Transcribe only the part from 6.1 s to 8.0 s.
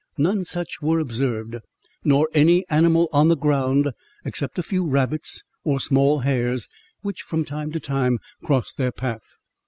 hares, which from time to